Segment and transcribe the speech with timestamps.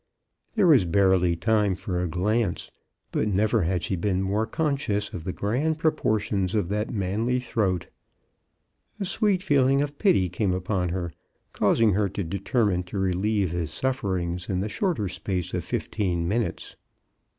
[0.55, 2.71] There was barely time for a glance,
[3.11, 7.85] but never had she been more conscious of the grand proportions of that manly throat.
[8.99, 11.13] A sweet feeling of pity came upon her,
[11.53, 16.77] causing her to determine to relieve his sufferings in the shorter space of fifteen minutes.